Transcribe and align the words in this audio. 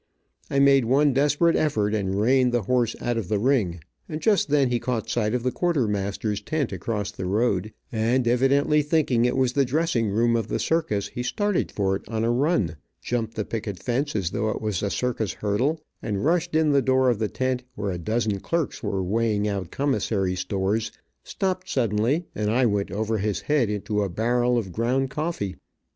I 0.49 0.57
made 0.57 0.85
one 0.85 1.13
desperate 1.13 1.55
effort 1.55 1.93
and 1.93 2.19
reined 2.19 2.51
the 2.53 2.63
horse 2.63 2.95
out 2.99 3.17
of 3.17 3.27
the 3.27 3.37
ring, 3.37 3.81
and 4.09 4.19
just 4.19 4.49
then 4.49 4.71
he 4.71 4.79
caught 4.79 5.11
sight 5.11 5.35
of 5.35 5.43
the 5.43 5.51
quartermaster's 5.51 6.41
tent 6.41 6.71
across 6.71 7.11
the 7.11 7.27
road, 7.27 7.71
and 7.91 8.27
evidently 8.27 8.81
thinking 8.81 9.25
it 9.25 9.37
was 9.37 9.53
the 9.53 9.63
dressing 9.63 10.09
room 10.09 10.35
of 10.35 10.47
the 10.47 10.57
circus, 10.57 11.09
he 11.09 11.21
started 11.21 11.71
for 11.71 11.95
it 11.95 12.01
on 12.09 12.23
a 12.23 12.31
run, 12.31 12.77
jumped 12.99 13.35
the 13.35 13.45
picket 13.45 13.77
fence 13.77 14.15
as 14.15 14.31
though 14.31 14.49
it 14.49 14.59
was 14.59 14.81
a 14.81 14.89
circus 14.89 15.33
hurdle, 15.33 15.79
and 16.01 16.25
rushed 16.25 16.55
in 16.55 16.71
the 16.71 16.81
door 16.81 17.07
of 17.07 17.19
the 17.19 17.29
tent 17.29 17.63
where 17.75 17.91
a 17.91 17.99
dozen 17.99 18.39
clerks 18.39 18.81
were 18.81 19.03
weighing 19.03 19.47
out 19.47 19.69
commissary 19.69 20.33
stores, 20.35 20.91
stopped 21.23 21.69
suddenly, 21.69 22.25
and 22.33 22.49
I 22.49 22.65
went 22.65 22.89
over 22.89 23.19
his 23.19 23.41
head, 23.41 23.69
into 23.69 24.01
a 24.01 24.09
barrel 24.09 24.57
of 24.57 24.71
ground, 24.71 25.11
coffee. 25.11 25.57